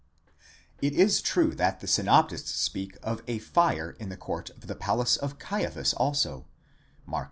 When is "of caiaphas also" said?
5.15-6.47